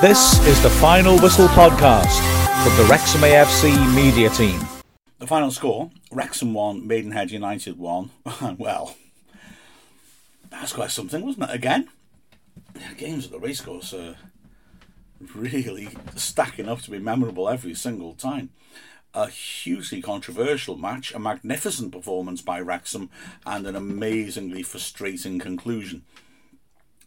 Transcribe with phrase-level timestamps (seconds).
[0.00, 2.16] This is the Final Whistle podcast
[2.62, 4.58] from the Wrexham AFC media team.
[5.18, 8.10] The final score Wrexham 1, Maidenhead United 1.
[8.56, 8.96] well,
[10.48, 11.54] that's quite something, wasn't it?
[11.54, 11.90] Again,
[12.96, 14.16] games at the racecourse are
[15.34, 18.48] really stacking up to be memorable every single time.
[19.12, 23.10] A hugely controversial match, a magnificent performance by Wrexham,
[23.44, 26.04] and an amazingly frustrating conclusion.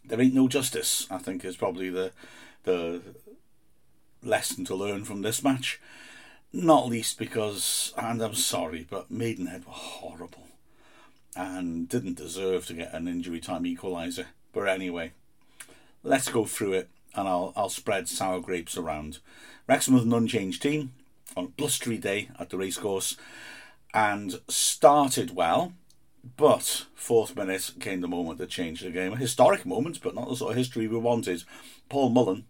[0.04, 2.12] There ain't no justice, I think, is probably the
[2.64, 3.00] the
[4.22, 5.80] lesson to learn from this match.
[6.52, 10.48] Not least because, and I'm sorry, but Maidenhead were horrible
[11.36, 14.26] and didn't deserve to get an injury time equaliser.
[14.52, 15.12] But anyway,
[16.02, 19.18] let's go through it and I'll, I'll spread sour grapes around.
[19.66, 20.92] Wrexham was an unchanged team
[21.36, 23.16] on a blustery day at the racecourse
[23.92, 25.72] and started well,
[26.36, 29.12] but fourth minute came the moment that changed the game.
[29.12, 31.44] A historic moment, but not the sort of history we wanted.
[31.88, 32.44] Paul Mullin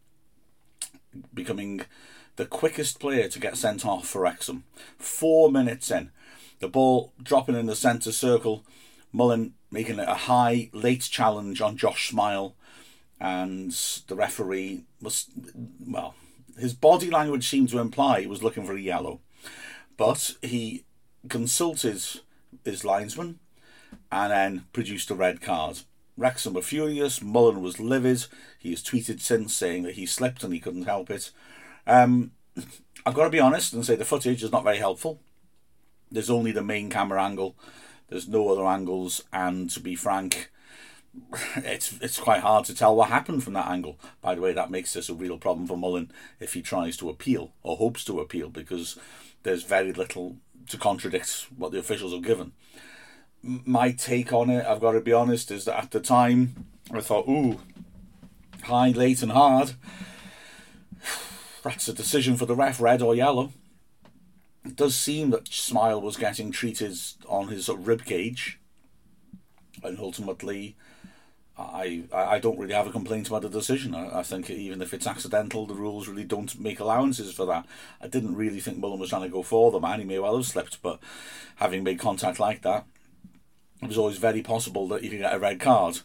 [1.32, 1.82] becoming
[2.36, 4.65] the quickest player to get sent off for Wrexham.
[4.98, 6.10] Four minutes in,
[6.59, 8.65] the ball dropping in the centre circle,
[9.12, 12.57] Mullin making a high late challenge on Josh Smile,
[13.20, 13.70] and
[14.09, 15.29] the referee was
[15.87, 16.15] well.
[16.59, 19.20] His body language seemed to imply he was looking for a yellow,
[19.96, 20.85] but he
[21.29, 22.02] consulted
[22.65, 23.38] his linesman
[24.10, 25.80] and then produced a red card.
[26.16, 27.23] Wrexham were furious.
[27.23, 28.26] Mullin was livid.
[28.59, 31.30] He has tweeted since saying that he slipped and he couldn't help it.
[31.87, 32.32] Um,
[33.04, 35.20] I've got to be honest and say the footage is not very helpful.
[36.10, 37.57] There's only the main camera angle.
[38.09, 40.52] There's no other angles, and to be frank,
[41.57, 43.98] it's it's quite hard to tell what happened from that angle.
[44.20, 47.09] By the way, that makes this a real problem for Mullin if he tries to
[47.09, 48.98] appeal or hopes to appeal because
[49.42, 50.37] there's very little
[50.68, 52.52] to contradict what the officials have given
[53.45, 57.00] my take on it, I've got to be honest, is that at the time I
[57.00, 57.60] thought, ooh,
[58.62, 59.73] high, late, and hard.
[61.62, 63.52] That's a decision for the ref, red or yellow.
[64.64, 66.97] It does seem that Smile was getting treated
[67.28, 68.58] on his sort of rib cage,
[69.82, 70.74] and ultimately,
[71.58, 73.94] I I don't really have a complaint about the decision.
[73.94, 77.66] I, I think even if it's accidental, the rules really don't make allowances for that.
[78.00, 80.00] I didn't really think Mullin was trying to go for the man.
[80.00, 80.98] He may well have slipped, but
[81.56, 82.86] having made contact like that,
[83.84, 86.00] it was always very possible that you could get a red card.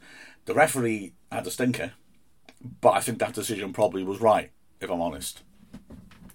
[0.45, 1.93] The referee had a stinker,
[2.81, 4.51] but I think that decision probably was right,
[4.81, 5.41] if I'm honest.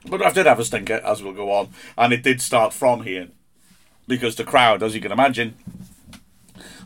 [0.07, 3.03] But I did have a stinker, as we'll go on, and it did start from
[3.03, 3.29] here.
[4.07, 5.55] Because the crowd, as you can imagine,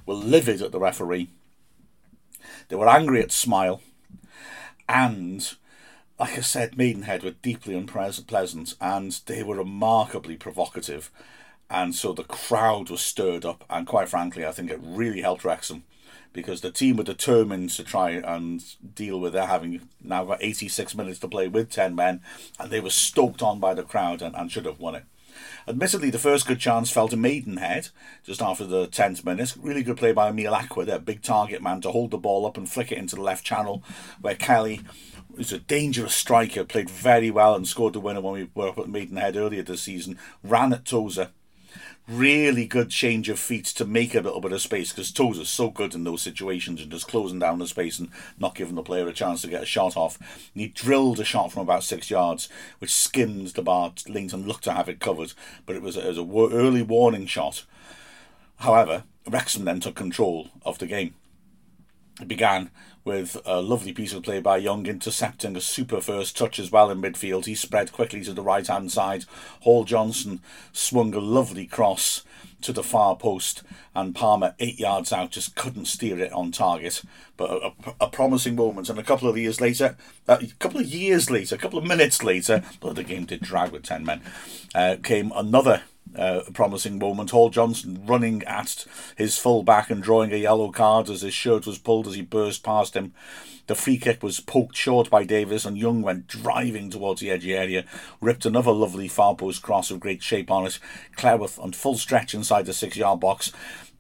[0.07, 1.29] were livid at the referee.
[2.69, 3.81] They were angry at Smile.
[4.89, 5.53] And,
[6.19, 11.11] like I said, Maidenhead were deeply unpleasant and they were remarkably provocative
[11.71, 15.45] and so the crowd was stirred up, and quite frankly, I think it really helped
[15.45, 15.85] Wrexham
[16.33, 18.63] because the team were determined to try and
[18.95, 22.21] deal with it, having now got 86 minutes to play with 10 men,
[22.59, 25.05] and they were stoked on by the crowd and, and should have won it.
[25.67, 27.89] Admittedly, the first good chance fell to Maidenhead
[28.25, 29.55] just after the 10th minute.
[29.61, 32.57] Really good play by Emile Acquah, their big target man, to hold the ball up
[32.57, 33.83] and flick it into the left channel,
[34.21, 34.81] where Kelly,
[35.37, 38.79] who's a dangerous striker, played very well and scored the winner when we were up
[38.79, 41.31] at Maidenhead earlier this season, ran at Tozer
[42.09, 45.71] really good change of feet to make a little bit of space because Tozer so
[45.71, 48.09] good in those situations and just closing down the space and
[48.39, 50.19] not giving the player a chance to get a shot off.
[50.55, 52.49] And he drilled a shot from about six yards,
[52.79, 53.93] which skimmed the bar.
[54.09, 55.35] Lainton looked to have it covered,
[55.67, 57.65] but it was, it was a early warning shot.
[58.57, 61.15] However, Wrexham then took control of the game.
[62.21, 62.71] It began
[63.05, 66.91] with a lovely piece of play by Young intercepting a super first touch as well
[66.91, 67.47] in midfield.
[67.47, 69.25] He spread quickly to the right hand side.
[69.61, 70.41] Hall Johnson
[70.73, 72.23] swung a lovely cross
[72.61, 73.63] to the far post,
[73.95, 77.03] and Palmer, eight yards out, just couldn't steer it on target.
[77.37, 79.97] But a, a, a promising moment, and a couple of years later,
[80.27, 83.71] a couple of years later, a couple of minutes later, but the game did drag
[83.71, 84.23] with 10 men,
[84.75, 85.83] uh, came another
[86.17, 87.31] uh, promising moment.
[87.31, 88.87] Hall Johnson running at
[89.17, 92.23] his full back and drawing a yellow card as his shirt was pulled as he
[92.23, 93.13] burst past him.
[93.67, 97.55] The free kick was poked short by Davies, and Young went driving towards the edgy
[97.55, 97.85] area,
[98.21, 100.79] ripped another lovely far post cross of great shape on it.
[101.17, 103.53] Cleworth on full stretch inside the six yard box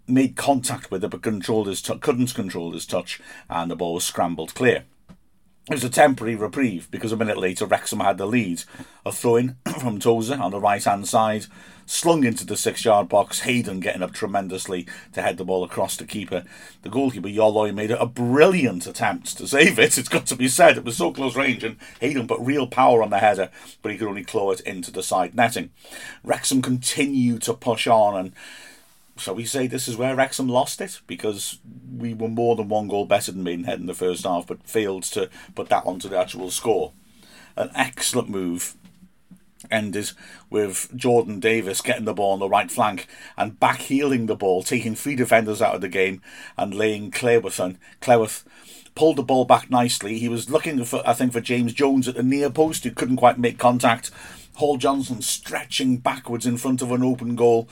[0.06, 3.20] made contact with it but controlled his t- couldn't control his touch,
[3.50, 4.84] and the ball was scrambled clear.
[5.70, 8.62] It was a temporary reprieve because a minute later Wrexham had the lead.
[9.04, 11.44] A throw in from Tozer on the right hand side,
[11.88, 13.40] slung into the six yard box.
[13.40, 16.44] Hayden getting up tremendously to head the ball across the keeper.
[16.82, 19.98] The goalkeeper, Yoloy, made a brilliant attempt to save it.
[19.98, 20.76] It's got to be said.
[20.76, 23.50] It was so close range, and Hayden put real power on the header,
[23.82, 25.70] but he could only claw it into the side netting.
[26.22, 28.32] Wrexham continued to push on and
[29.16, 31.58] shall we say this is where Wrexham lost it because
[31.96, 35.02] we were more than one goal better than Maidenhead in the first half, but failed
[35.04, 36.92] to put that onto the actual score.
[37.56, 38.76] an excellent move
[39.70, 40.10] ended
[40.50, 43.06] with Jordan Davies getting the ball on the right flank
[43.36, 46.22] and back heeling the ball, taking three defenders out of the game
[46.56, 47.78] and laying Cleworth on.
[48.00, 48.44] Cleworth
[48.94, 50.18] pulled the ball back nicely.
[50.18, 53.16] He was looking for, I think, for James Jones at the near post, who couldn't
[53.16, 54.10] quite make contact.
[54.58, 57.68] Hall Johnson stretching backwards in front of an open goal.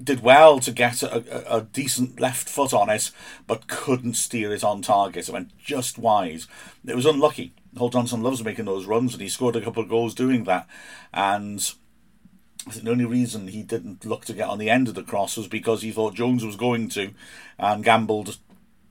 [0.00, 3.10] Did well to get a, a, decent left foot on it,
[3.48, 5.28] but couldn't steer it on target.
[5.28, 6.42] It went just wide.
[6.86, 7.54] It was unlucky.
[7.76, 10.66] Hall Johnson loves making those runs, and he scored a couple of goals doing that.
[11.12, 11.60] And
[12.66, 15.02] I think the only reason he didn't look to get on the end of the
[15.02, 17.10] cross was because he thought Jones was going to,
[17.58, 18.38] and gambled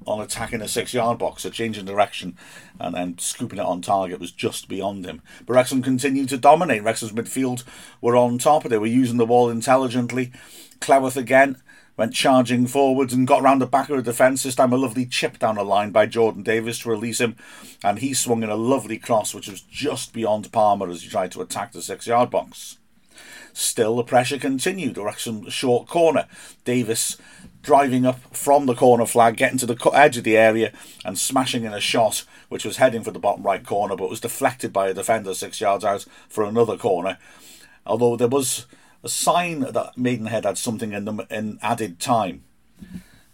[0.05, 2.37] on attacking a six yard box, a change in direction,
[2.79, 5.21] and then scooping it on target was just beyond him.
[5.45, 6.83] But Wrexham continued to dominate.
[6.83, 7.63] Wrexham's midfield
[7.99, 10.31] were on top they were using the ball intelligently.
[10.79, 11.61] Cleworth again
[11.97, 14.43] went charging forwards and got round the back of the defence.
[14.43, 17.35] This time, a lovely chip down the line by Jordan Davies to release him,
[17.83, 21.31] and he swung in a lovely cross, which was just beyond Palmer as he tried
[21.33, 22.77] to attack the six yard box.
[23.51, 24.99] Still, the pressure continued.
[24.99, 26.27] Wrexham short corner.
[26.63, 27.17] Davies
[27.63, 30.71] driving up from the corner flag, getting to the edge of the area
[31.03, 34.21] and smashing in a shot which was heading for the bottom right corner but was
[34.21, 37.17] deflected by a defender six yards out for another corner.
[37.85, 38.67] Although there was
[39.03, 42.43] a sign that Maidenhead had something in them in added time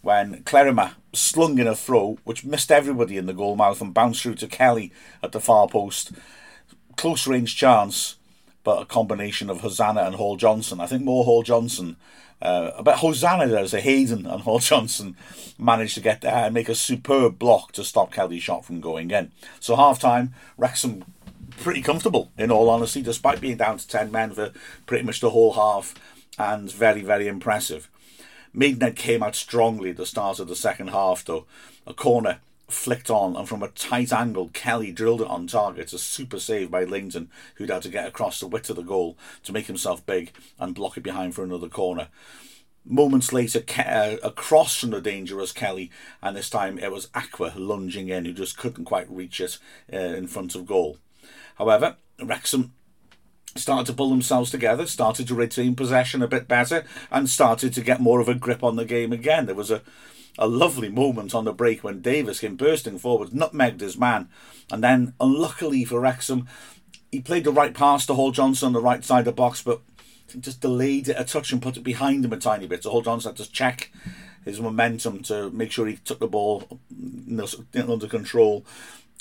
[0.02, 4.22] when Clerima slung in a throw which missed everybody in the goal mouth and bounced
[4.22, 6.12] through to Kelly at the far post.
[6.96, 8.16] Close range chance,
[8.62, 10.80] but a combination of Hosanna and Hall Johnson.
[10.80, 11.96] I think more Hall Johnson
[12.44, 15.16] uh, Hosanna there's a Hayden and Hall Johnson
[15.58, 19.10] managed to get there and make a superb block to stop Kelly's shot from going
[19.10, 19.32] in.
[19.60, 21.04] So half time, Wrexham
[21.62, 24.52] pretty comfortable in all honesty, despite being down to ten men for
[24.86, 25.94] pretty much the whole half,
[26.38, 27.88] and very very impressive.
[28.52, 31.46] Maidenhead came out strongly at the start of the second half though.
[31.86, 35.92] A corner flicked on, and from a tight angle, Kelly drilled it on target.
[35.92, 39.18] A super save by Lainton, who'd had to get across the width of the goal
[39.42, 42.08] to make himself big and block it behind for another corner.
[42.86, 45.90] Moments later, uh, across from the dangerous Kelly,
[46.22, 49.58] and this time it was Acquah lunging in, who just couldn't quite reach it
[49.92, 50.98] uh, in front of goal.
[51.56, 52.74] However, Wrexham
[53.56, 57.80] started to pull themselves together, started to retain possession a bit better, and started to
[57.80, 59.46] get more of a grip on the game again.
[59.46, 59.82] There was a
[60.38, 64.28] a lovely moment on the break when Davies came bursting forward, nutmegged his man,
[64.70, 66.48] and then, unluckily for Wrexham,
[67.10, 69.62] he played the right pass to Hall Johnson on the right side of the box,
[69.62, 69.82] but
[70.40, 72.82] just delayed it a touch and put it behind him a tiny bit.
[72.82, 73.92] So Hall Johnson had to check
[74.44, 76.80] his momentum to make sure he took the ball
[77.74, 78.66] under control.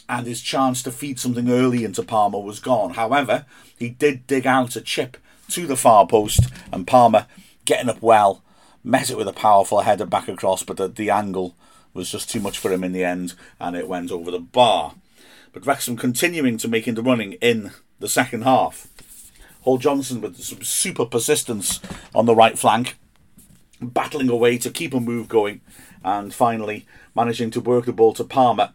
[0.10, 2.96] And his chance to feed something early into Palmer was gone.
[2.96, 3.46] However,
[3.78, 5.18] he did dig out a chip
[5.50, 6.42] to the far post,
[6.72, 7.28] and Palmer,
[7.66, 8.44] getting up well,
[8.84, 11.56] met it with a powerful header back across, but the, the angle
[11.94, 14.96] was just too much for him in the end, and it went over the bar.
[15.52, 18.88] But Wrexham continuing to make the running in the second half.
[19.62, 21.80] Hall Johnson with some super persistence
[22.14, 22.98] on the right flank,
[23.80, 25.62] battling away to keep a move going,
[26.04, 26.86] and finally
[27.16, 28.74] managing to work the ball to Palmer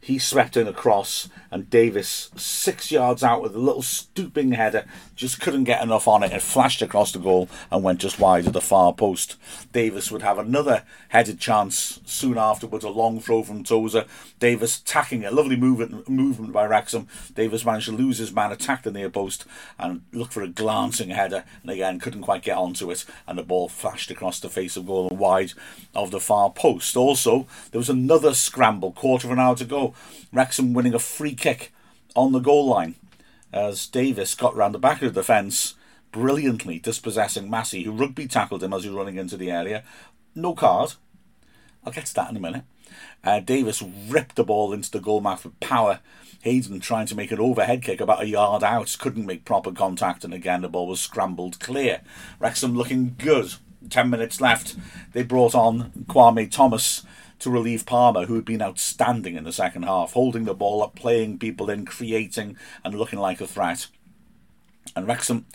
[0.00, 5.40] he swept in across, and Davies, six yards out with a little stooping header, just
[5.40, 6.32] couldn't get enough on it.
[6.32, 9.36] It flashed across the goal and went just wide of the far post.
[9.72, 14.06] Davies would have another headed chance soon afterwards, a long throw from Tozer.
[14.38, 17.06] Davies tacking a lovely movement, movement by Wrexham.
[17.34, 19.44] Davies managed to lose his man, attack the near post,
[19.78, 23.42] and look for a glancing header, and again couldn't quite get onto it, and the
[23.42, 25.52] ball flashed across the face of goal and wide
[25.94, 26.96] of the far post.
[26.96, 29.89] Also, there was another scramble, quarter of an hour to go.
[30.32, 31.72] Wrexham winning a free kick
[32.14, 32.94] on the goal line
[33.52, 35.74] as Davies got round the back of the defence,
[36.12, 39.82] brilliantly dispossessing Massey, who rugby tackled him as he was running into the area.
[40.34, 40.94] No card.
[41.84, 42.64] I'll get to that in a minute.
[43.22, 46.00] Uh, Davies ripped the ball into the goal mouth with power.
[46.42, 50.24] Hayden trying to make an overhead kick about a yard out, couldn't make proper contact,
[50.24, 52.00] and again the ball was scrambled clear.
[52.38, 53.54] Wrexham looking good.
[53.88, 54.76] Ten minutes left.
[55.12, 57.04] They brought on Kwame Thomas
[57.40, 60.94] to relieve Palmer, who had been outstanding in the second half, holding the ball up,
[60.94, 63.86] playing people in, creating, and looking like a threat.
[64.94, 65.46] And Wrexham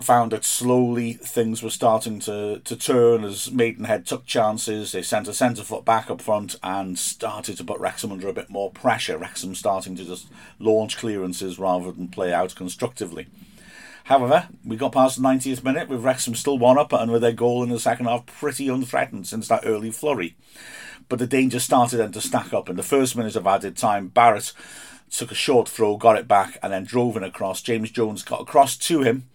[0.00, 4.92] found that slowly things were starting to, to turn as Maidenhead took chances.
[4.92, 8.34] They sent a centre foot back up front and started to put Wrexham under a
[8.34, 9.16] bit more pressure.
[9.16, 10.28] Wrexham starting to just
[10.58, 13.26] launch clearances rather than play out constructively.
[14.06, 17.32] However, we got past the 90th minute with Wrexham still one up and with their
[17.32, 20.36] goal in the second half pretty unthreatened since that early flurry.
[21.08, 22.68] But the danger started then to stack up.
[22.68, 24.52] In the first minute of added time, Barrett
[25.10, 27.60] took a short throw, got it back, and then drove in across.
[27.60, 29.28] James Jones got across to him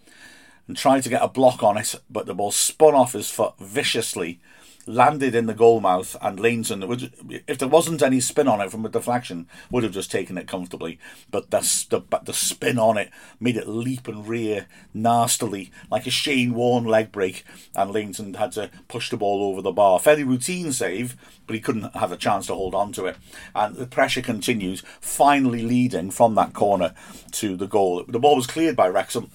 [0.66, 3.52] and tried to get a block on it, but the ball spun off his foot
[3.58, 4.40] viciously
[4.86, 7.12] landed in the goal mouth, and Lainton, would,
[7.46, 10.48] if there wasn't any spin on it from a deflection, would have just taken it
[10.48, 10.98] comfortably.
[11.30, 11.60] But the,
[11.90, 13.10] the, the spin on it
[13.40, 18.52] made it leap and rear nastily, like a Shane Warne leg break, and Lainton had
[18.52, 19.98] to push the ball over the bar.
[19.98, 23.16] Fairly routine save, but he couldn't have a chance to hold on to it.
[23.54, 26.94] And the pressure continues, finally leading from that corner
[27.32, 28.04] to the goal.
[28.06, 29.30] The ball was cleared by Wrexham,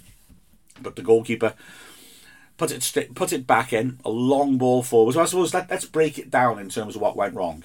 [0.82, 1.54] but the goalkeeper
[2.58, 5.14] put it straight, put it back in, a long ball forward.
[5.14, 7.64] So I suppose let, let's break it down in terms of what went wrong.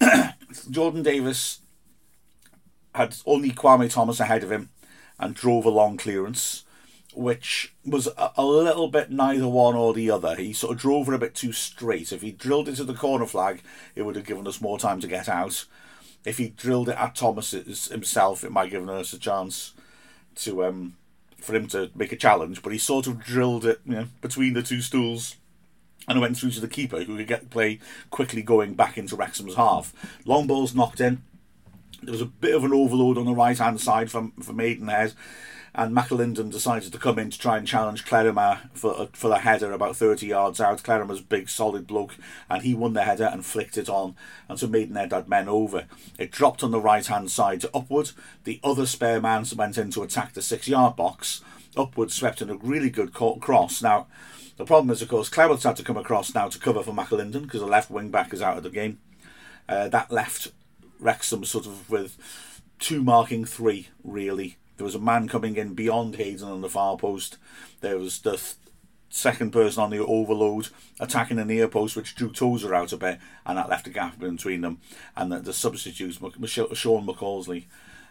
[0.70, 1.60] Jordan Davies
[2.94, 4.70] had only Kwame Thomas ahead of him
[5.18, 6.64] and drove a long clearance,
[7.14, 10.34] which was a, a, little bit neither one or the other.
[10.34, 12.12] He sort of drove it a bit too straight.
[12.12, 13.62] If he drilled into the corner flag,
[13.94, 15.64] it would have given us more time to get out.
[16.24, 19.74] If he drilled it at Thomas himself, it might have given us a chance
[20.36, 20.96] to um,
[21.40, 24.54] for him to make a challenge, but he sort of drilled it you know, between
[24.54, 25.36] the two stools
[26.06, 27.78] and went through to the keeper who could get the play
[28.10, 29.92] quickly going back into Wrexham's half.
[30.24, 31.22] Long ball's knocked in.
[32.02, 35.14] There was a bit of an overload on the right hand side from, for Maidenhead
[35.74, 39.72] and McAlinden decided to come in to try and challenge Clerima for for the header
[39.72, 40.82] about 30 yards out.
[40.82, 42.16] Clerima's big solid bloke,
[42.48, 44.16] and he won the header and flicked it on,
[44.48, 45.86] and so Maidenhead had men over.
[46.18, 48.10] It dropped on the right hand side to upward.
[48.44, 51.42] The other spare man went in to attack the six yard box.
[51.76, 53.82] Upward swept in a really good cross.
[53.82, 54.06] Now,
[54.56, 57.42] the problem is, of course, Cleworth's had to come across now to cover for McAlinden
[57.42, 58.98] because the left wing back is out of the game.
[59.68, 60.48] Uh, that left
[60.98, 62.16] Wrexham sort of with
[62.78, 64.56] two marking three, really.
[64.78, 67.36] There was a man coming in beyond Hayden on the far post.
[67.80, 68.54] There was the th-
[69.10, 70.68] second person on the overload
[71.00, 74.18] attacking the near post, which drew Tozer out a bit, and that left a gap
[74.18, 74.80] between them.
[75.16, 77.64] And the, the substitutes, Michelle, Shawn McCoulsky,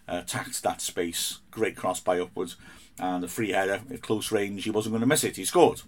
[0.09, 1.39] uh, attacked that space.
[1.51, 2.57] Great cross by upwards,
[2.99, 4.65] and a free header at close range.
[4.65, 5.37] He wasn't going to miss it.
[5.37, 5.81] He scored,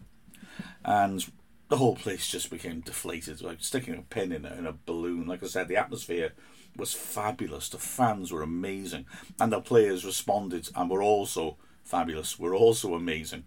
[0.85, 1.29] and
[1.67, 5.27] the whole place just became deflated, like sticking a pin in a, in a balloon.
[5.27, 6.31] Like I said, the atmosphere
[6.79, 7.69] was fabulous.
[7.69, 9.05] The fans were amazing,
[9.39, 12.39] and the players responded and were also fabulous.
[12.39, 13.45] Were also amazing.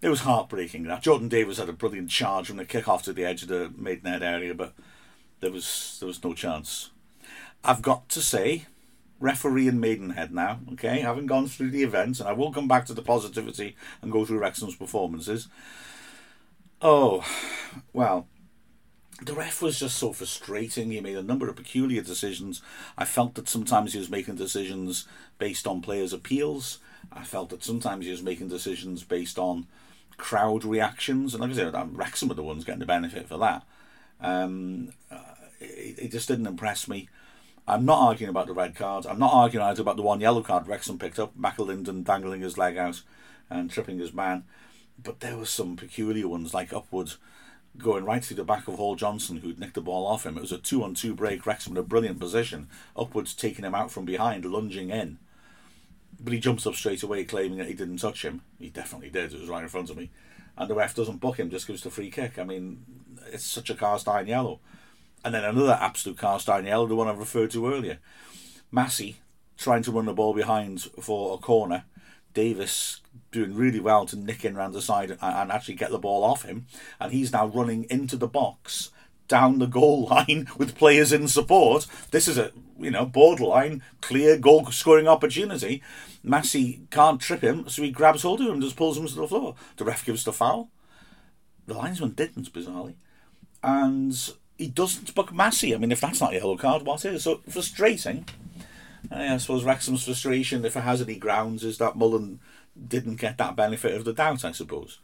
[0.00, 0.84] It was heartbreaking.
[0.84, 3.48] That Jordan Davies had a brilliant charge from the kick off to the edge of
[3.48, 4.74] the Maidenhead area, but
[5.40, 6.90] there was there was no chance.
[7.62, 8.66] I've got to say,
[9.18, 10.60] referee in Maidenhead now.
[10.72, 14.12] Okay, having gone through the events, and I will come back to the positivity and
[14.12, 15.48] go through Wrexham's performances.
[16.82, 17.24] Oh,
[17.94, 18.28] well,
[19.22, 20.90] the ref was just so frustrating.
[20.90, 22.60] He made a number of peculiar decisions.
[22.98, 25.06] I felt that sometimes he was making decisions
[25.38, 26.78] based on players' appeals.
[27.12, 29.66] I felt that sometimes he was making decisions based on
[30.16, 31.34] crowd reactions.
[31.34, 33.62] And like I said, Wrexham are the ones getting the benefit for that.
[34.20, 35.18] Um, uh,
[35.60, 37.08] it, it, just didn't impress me.
[37.66, 39.06] I'm not arguing about the red card.
[39.06, 42.58] I'm not arguing either about the one yellow card Wrexham picked up, McAlinden dangling his
[42.58, 43.02] leg out
[43.50, 44.44] and tripping his man.
[45.02, 47.18] But there were some peculiar ones, like upwards
[47.78, 50.36] going right through the back of Hall Johnson, who'd nicked the ball off him.
[50.36, 51.44] It was a two on two break.
[51.46, 55.18] Wrexham in a brilliant position, upwards taking him out from behind, lunging in.
[56.20, 58.42] But he jumps up straight away, claiming that he didn't touch him.
[58.58, 59.32] He definitely did.
[59.32, 60.10] It was right in front of me.
[60.56, 62.38] And the ref doesn't book him, just gives the free kick.
[62.38, 62.84] I mean,
[63.32, 64.60] it's such a cast iron yellow.
[65.24, 67.98] And then another absolute cast iron yellow, the one I referred to earlier.
[68.70, 69.16] Massey
[69.56, 71.84] trying to run the ball behind for a corner
[72.34, 73.00] Davies
[73.30, 76.24] doing really well to nick in around the side and, and actually get the ball
[76.24, 76.66] off him.
[77.00, 78.90] And he's now running into the box
[79.28, 81.86] down the goal line with players in support.
[82.10, 85.82] This is a you know borderline clear goal scoring opportunity.
[86.22, 89.14] Massey can't trip him, so he grabs hold of him and just pulls him to
[89.14, 89.54] the floor.
[89.76, 90.70] The ref gives the foul.
[91.66, 92.94] The linesman didn't, bizarrely,
[93.62, 94.14] and
[94.58, 95.74] he doesn't book Massey.
[95.74, 97.24] I mean, if that's not a yellow card, what is?
[97.24, 98.26] So frustrating.
[99.10, 102.40] Eh, I suppose Wrexham's frustration, if it has any grounds, is that Mullin
[102.88, 104.98] didn't get that benefit of the doubt, I suppose.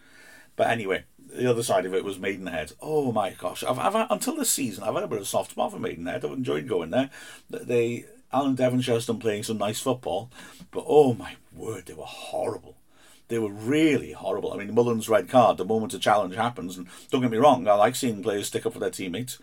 [0.56, 2.72] But anyway, the other side of it was Maidenhead.
[2.80, 3.62] Oh my gosh!
[3.62, 6.24] I've, I've until this season, I've had a bit of a soft spot for Maidenhead.
[6.24, 7.10] I've enjoyed going there.
[7.48, 10.30] They Alan Devonshire's done playing some nice football,
[10.70, 12.76] but oh my word, they were horrible.
[13.28, 14.52] They were really horrible.
[14.52, 15.56] I mean, Mullin's red card.
[15.56, 18.66] The moment a challenge happens, and don't get me wrong, I like seeing players stick
[18.66, 19.38] up for their teammates,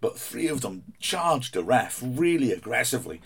[0.00, 3.20] but three of them charged the ref really aggressively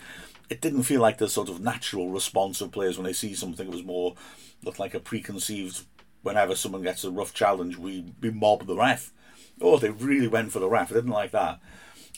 [0.51, 3.67] it didn't feel like the sort of natural response of players when they see something.
[3.67, 4.15] It was more
[4.63, 5.85] looked like a preconceived.
[6.23, 9.13] Whenever someone gets a rough challenge, we we mob the ref.
[9.61, 10.91] Oh, they really went for the ref.
[10.91, 11.59] I didn't like that.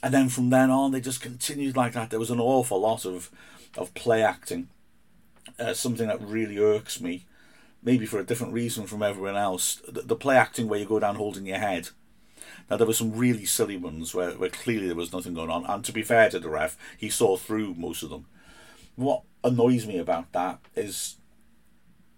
[0.02, 2.10] And then from then on, they just continued like that.
[2.10, 3.30] There was an awful lot of
[3.78, 4.68] of play acting.
[5.60, 7.26] Uh, something that really irks me,
[7.84, 9.80] maybe for a different reason from everyone else.
[9.88, 11.90] The, the play acting where you go down holding your head
[12.70, 15.66] now there were some really silly ones where, where clearly there was nothing going on,
[15.66, 18.26] and to be fair to the ref, he saw through most of them.
[18.96, 21.18] What annoys me about that is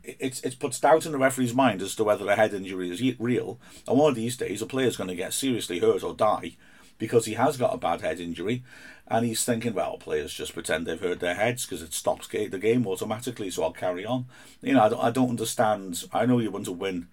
[0.03, 3.19] it's it puts doubt in the referee's mind as to whether a head injury is
[3.19, 3.59] real.
[3.87, 6.57] And one of these days, a player's going to get seriously hurt or die
[6.97, 8.63] because he has got a bad head injury,
[9.07, 12.47] and he's thinking, well, players just pretend they've hurt their heads because it stops the
[12.47, 14.27] game automatically, so I'll carry on.
[14.61, 16.03] You know, I don't, I don't understand.
[16.13, 17.07] I know you want to win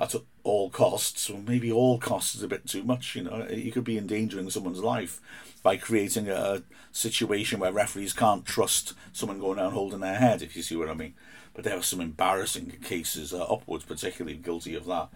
[0.00, 0.14] at
[0.44, 3.16] all costs, or maybe all costs is a bit too much.
[3.16, 5.20] You know, you could be endangering someone's life
[5.62, 6.62] by creating a
[6.92, 10.88] situation where referees can't trust someone going down holding their head, if you see what
[10.88, 11.14] I mean.
[11.54, 15.08] But there were some embarrassing cases, uh, upwards particularly guilty of that.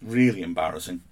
[0.00, 1.02] Really embarrassing.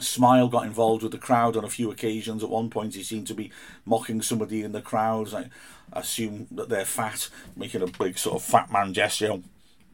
[0.00, 2.42] Smile got involved with the crowd on a few occasions.
[2.42, 3.52] At one point, he seemed to be
[3.84, 5.32] mocking somebody in the crowd.
[5.32, 5.50] I
[5.92, 9.40] assume that they're fat, making a big sort of fat man gesture.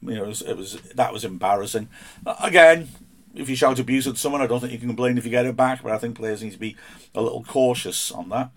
[0.03, 1.89] You know, it was, it was that was embarrassing.
[2.43, 2.89] Again,
[3.35, 5.47] if you shout abuse at someone, I don't think you can complain if you get
[5.47, 5.83] it back.
[5.83, 6.77] But I think players need to be
[7.15, 8.51] a little cautious on that.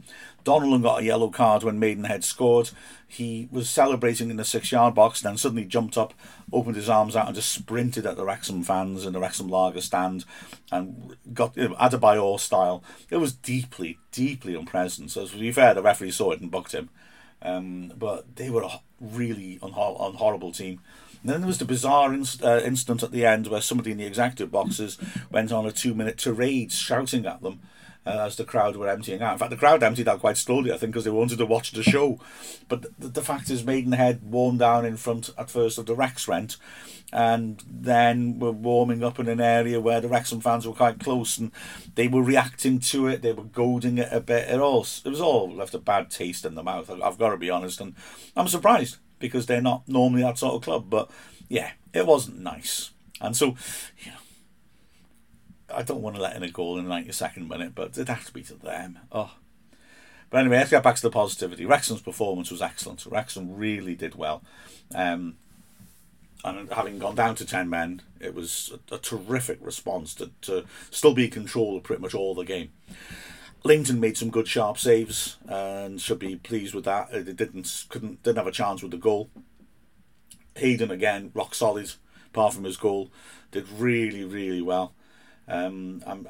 [0.43, 2.71] Donnellan got a yellow card when Maidenhead scored.
[3.07, 6.13] He was celebrating in the six yard box, then suddenly jumped up,
[6.51, 9.81] opened his arms out, and just sprinted at the Wrexham fans in the Wrexham Lager
[9.81, 10.25] stand
[10.71, 12.83] and got you know, Adebayor style.
[13.09, 15.11] It was deeply, deeply unpleasant.
[15.11, 16.89] So, to be fair, the referee saw it and booked him.
[17.43, 20.79] Um, but they were a really unhor- horrible team.
[21.21, 23.97] And then there was the bizarre inst- uh, incident at the end where somebody in
[23.97, 24.97] the executive boxes
[25.31, 27.61] went on a two minute tirade shouting at them
[28.05, 29.33] uh, as the crowd were emptying out.
[29.33, 31.71] In fact, the crowd emptied out quite slowly, I think, because they wanted to watch
[31.71, 32.19] the show.
[32.67, 36.27] But the, the fact is, Maidenhead worn down in front at first of the Rex
[36.27, 36.57] rent,
[37.13, 41.37] and then were warming up in an area where the Wrexham fans were quite close,
[41.37, 41.51] and
[41.95, 43.21] they were reacting to it.
[43.21, 44.49] They were goading it a bit.
[44.49, 46.89] It all it was all left a bad taste in the mouth.
[46.89, 47.95] I've got to be honest, and
[48.35, 50.89] I'm surprised because they're not normally that sort of club.
[50.89, 51.09] But
[51.47, 53.55] yeah, it wasn't nice, and so
[53.99, 54.17] you know
[55.73, 58.25] I don't want to let in a goal in the 92nd minute, but it has
[58.25, 58.99] to be to them.
[59.11, 59.31] Oh.
[60.29, 61.65] But anyway, let's get back to the positivity.
[61.65, 63.05] Wrexham's performance was excellent.
[63.05, 64.41] Wrexham really did well.
[64.95, 65.35] Um,
[66.43, 70.65] and having gone down to 10 men, it was a, a terrific response to, to
[70.89, 72.71] still be in control of pretty much all the game.
[73.63, 77.11] Lainton made some good sharp saves and should be pleased with that.
[77.11, 79.29] They didn't couldn't didn't have a chance with the goal.
[80.55, 81.91] Hayden again rock solid,
[82.27, 83.11] apart from his goal,
[83.51, 84.93] did really really well.
[85.47, 86.27] Um, I'm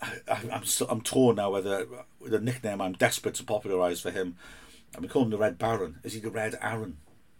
[0.00, 1.86] I, I'm still, I'm torn now whether
[2.24, 4.36] the nickname I'm desperate to popularise for him.
[4.96, 5.98] I'm calling him the Red Baron.
[6.02, 6.98] Is he the Red Aaron?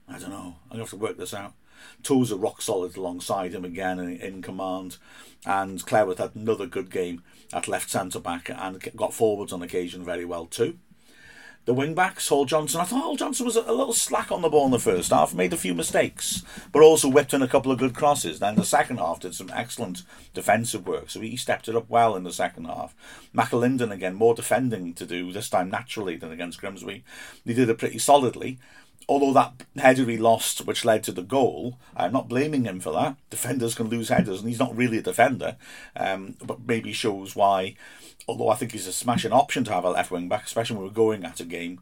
[0.09, 0.57] I don't know.
[0.65, 1.55] I'm gonna have to work this out.
[2.03, 4.99] Tozer rock solid alongside him again in, in command,
[5.47, 10.05] and Cleworth had another good game at left centre back and got forwards on occasion
[10.05, 10.79] very well too
[11.69, 12.81] the wing back, Hall Johnson.
[12.81, 15.35] I thought Hall Johnson was a little slack on the ball in the first half,
[15.35, 18.39] made a few mistakes, but also whipped in a couple of good crosses.
[18.39, 22.17] Then the second half did some excellent defensive work, so he stepped it up well
[22.17, 22.95] in the second half.
[23.37, 27.05] McAlinden again, more defending to do this time naturally than against Grimsby.
[27.45, 28.59] He did it pretty solidly.
[29.09, 32.93] Although that header he lost, which led to the goal, I'm not blaming him for
[32.93, 33.17] that.
[33.31, 35.57] Defenders can lose headers, and he's not really a defender,
[35.97, 37.75] um, but maybe shows why
[38.29, 40.85] although I think he's a smashing option to have a left wing back, especially when
[40.85, 41.81] we're going at a game,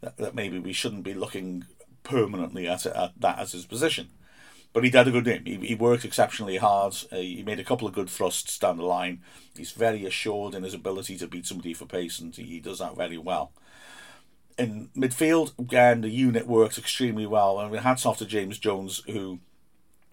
[0.00, 1.64] that, that maybe we shouldn't be looking
[2.04, 4.08] permanently at, at that as his position.
[4.72, 5.44] But he did a good game.
[5.44, 6.94] He, he worked exceptionally hard.
[7.10, 9.22] Uh, he made a couple of good thrusts down the line.
[9.56, 12.96] He's very assured in his ability to beat somebody for pace, and he does that
[12.96, 13.50] very well.
[14.58, 17.60] In midfield, again, the unit works extremely well.
[17.60, 19.38] And we hats off to James Jones, who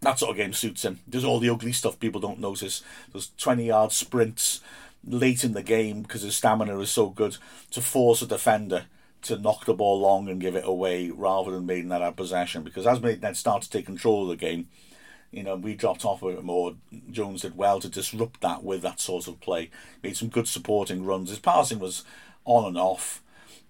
[0.02, 1.00] that sort of game suits him.
[1.10, 2.84] Does all the ugly stuff people don't notice.
[3.12, 4.62] Those 20 yard sprints,
[5.08, 7.38] late in the game because his stamina is so good
[7.72, 8.86] to force a defender
[9.22, 12.64] to knock the ball long and give it away rather than Maidenhead have possession.
[12.64, 14.68] Because as Maidenhead started to take control of the game,
[15.32, 16.76] you know, we dropped off a bit more.
[17.12, 19.72] Jones did well to disrupt that with that sort of play.
[20.04, 21.30] Made some good supporting runs.
[21.30, 22.04] His passing was
[22.46, 23.22] on and off,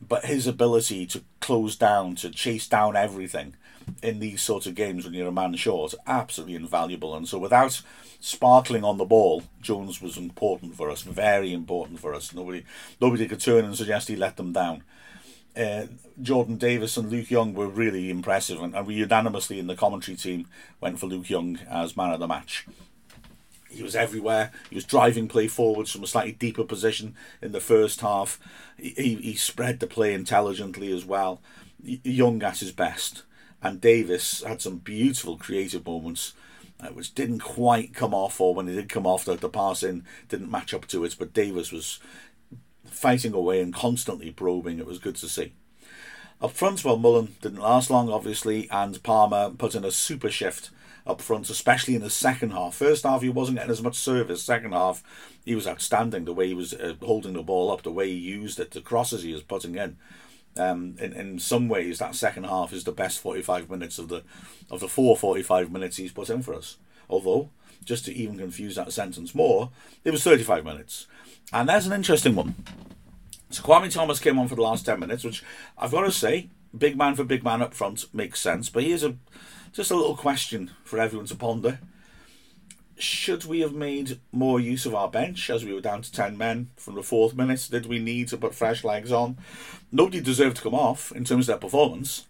[0.02, 3.56] but his ability to close down, to chase down everything
[4.02, 7.16] in these sorts of games when you're a man short, absolutely invaluable.
[7.16, 7.82] And so without
[8.20, 12.34] sparkling on the ball, Jones was important for us, very important for us.
[12.34, 12.64] Nobody,
[13.00, 14.84] nobody could turn and suggest he let them down.
[15.56, 15.86] Uh,
[16.22, 20.18] Jordan Davies and Luke Young were really impressive, and, and we unanimously in the commentary
[20.18, 20.48] team
[20.82, 22.66] went for Luke Young as man of the match.
[23.76, 24.52] He was everywhere.
[24.70, 28.40] He was driving play forwards from a slightly deeper position in the first half.
[28.78, 31.42] He, he spread the play intelligently as well.
[31.84, 33.24] Young at his best.
[33.62, 36.34] And Davies had some beautiful creative moments
[36.80, 40.06] uh, which didn't quite come off, or when it did come off, the, the passing
[40.28, 41.16] didn't match up to it.
[41.18, 42.00] But Davies was
[42.86, 44.80] fighting away and constantly probing.
[44.80, 45.54] It was good to see.
[46.42, 50.70] Up front, well, Mullin didn't last long, obviously, and Palmer put in a super shift
[51.06, 52.76] up front, especially in the second half.
[52.76, 54.44] First half, he wasn't getting as much service.
[54.44, 55.04] Second half,
[55.46, 56.26] he was outstanding.
[56.26, 58.82] The way he was uh, holding the ball up, the way he used it, the
[58.82, 59.98] crosses he was putting in.
[60.58, 64.24] Um, in, in some ways, that second half is the best 45 minutes of the
[64.72, 66.78] of the four 45 minutes he's put in for us.
[67.10, 67.50] Although,
[67.84, 69.70] just to even confuse that sentence more,
[70.04, 71.08] it was 35 minutes.
[71.52, 72.56] And there's an interesting one.
[73.50, 75.44] So Kwame Thomas came on for the last 10 minutes, which
[75.78, 78.70] I've got to say, big man for big man up front makes sense.
[78.70, 79.16] But here's a
[79.76, 81.80] just a little question for everyone to ponder.
[82.98, 86.38] Should we have made more use of our bench as we were down to 10
[86.38, 87.68] men from the fourth minute?
[87.70, 89.38] Did we need to put fresh legs on?
[89.92, 92.26] Nobody deserved to come off in terms of their performance.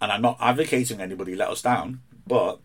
[0.00, 2.60] And I'm not advocating anybody let us down, but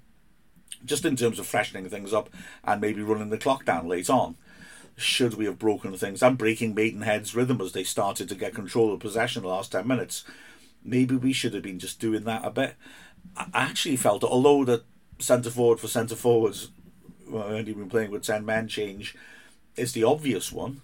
[0.85, 2.29] just in terms of freshening things up
[2.63, 4.37] and maybe running the clock down late on,
[4.95, 8.93] should we have broken things and breaking Maidenhead's rhythm as they started to get control
[8.93, 10.23] of possession the last 10 minutes?
[10.85, 12.75] Maybe we should have been just doing that a bit.
[13.37, 14.83] I actually felt, that although the
[15.19, 16.71] centre forward for centre forwards,
[17.27, 19.15] well, only been playing with 10 men change,
[19.75, 20.81] is the obvious one.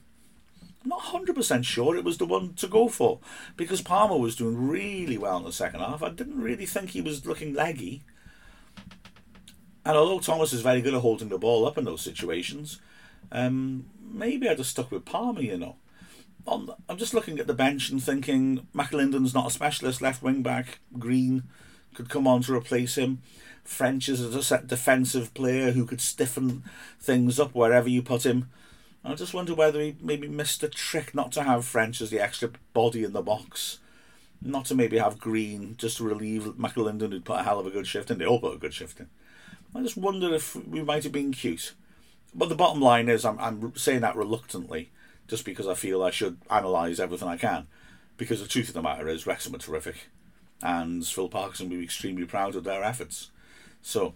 [0.84, 3.20] I'm not 100% sure it was the one to go for
[3.58, 6.04] because Palmer was doing really well in the second half.
[6.04, 8.04] I didn't really think he was looking leggy.
[9.84, 12.80] And although Thomas is very good at holding the ball up in those situations,
[13.32, 15.76] um, maybe I'd have stuck with Palmer, you know.
[16.48, 20.78] I'm just looking at the bench and thinking McAlinden's not a specialist left wing back.
[21.00, 21.44] Green
[21.96, 23.22] could come on to replace him.
[23.64, 26.64] French is a set defensive player who could stiffen
[27.00, 28.50] things up wherever you put him.
[29.04, 32.20] I just wonder whether he maybe missed a trick not to have French as the
[32.20, 33.80] extra body in the box.
[34.42, 37.72] Not to maybe have Green just to relieve McAlinden, who'd put a hell of a
[37.72, 38.20] good shift in.
[38.20, 39.10] They all put a good shift in.
[39.74, 41.74] I just wonder if we might have been cute.
[42.34, 44.92] But the bottom line is, I'm, I'm saying that reluctantly,
[45.28, 47.68] just because I feel I should analyse everything I can.
[48.18, 50.10] Because the truth of the matter is, Wrexham are terrific
[50.62, 53.32] and Phil Parkinson will be extremely proud of their efforts.
[53.82, 54.14] So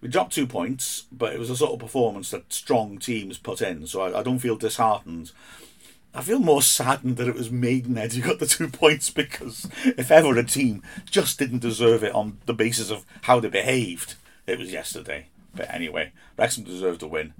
[0.00, 3.60] we dropped two points, but it was a sort of performance that strong teams put
[3.60, 3.86] in.
[3.86, 5.32] So I, I don't feel disheartened.
[6.14, 10.10] I feel more saddened that it was Maidenhead who got the two points because if
[10.10, 14.58] ever a team just didn't deserve it on the basis of how they behaved, it
[14.58, 15.26] was yesterday.
[15.54, 17.34] But anyway, Wrexham deserved to win.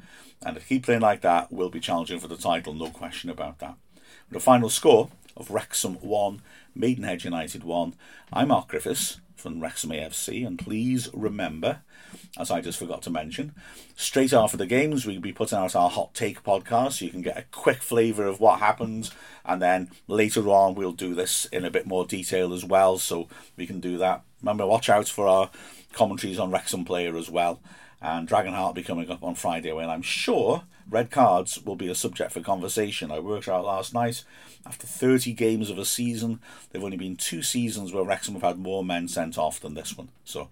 [0.45, 3.59] And if keep playing like that, we'll be challenging for the title, no question about
[3.59, 3.75] that.
[4.31, 6.43] The final score of Wrexham 1,
[6.75, 7.95] Maidenhead United 1.
[8.33, 11.81] I'm Mark Griffiths from Wrexham AFC, and please remember,
[12.39, 13.55] as I just forgot to mention,
[13.97, 17.23] straight after the games, we'll be putting out our hot take podcast so you can
[17.23, 19.11] get a quick flavour of what happened,
[19.45, 23.29] and then later on, we'll do this in a bit more detail as well, so
[23.57, 24.23] we can do that.
[24.43, 25.51] Remember, watch out for our
[25.93, 27.61] commentaries on Wrexham Player as well
[28.03, 31.95] and Dragonheart be coming up on Friday when I'm sure red cards will be a
[31.95, 33.11] subject for conversation.
[33.11, 34.25] I worked out last night,
[34.67, 38.43] after 30 games of a season, there have only been two seasons where Wrexham have
[38.43, 40.09] had more men sent off than this one.
[40.25, 40.49] So,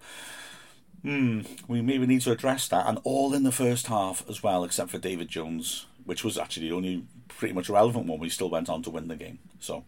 [1.01, 4.63] hmm, we maybe need to address that, and all in the first half as well,
[4.63, 8.19] except for David Jones, which was actually the only pretty much relevant one.
[8.19, 9.39] We still went on to win the game.
[9.59, 9.85] So,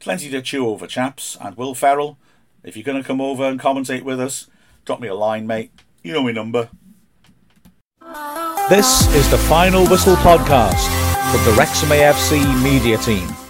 [0.00, 1.36] plenty to chew over, chaps.
[1.40, 2.18] And Will Ferrell,
[2.66, 4.48] if you're going to come over and commentate with us,
[4.84, 5.70] drop me a line, mate.
[6.02, 6.68] You know my number.
[8.68, 10.84] This is the Final Whistle podcast
[11.30, 13.45] from the Wrexham AFC media team.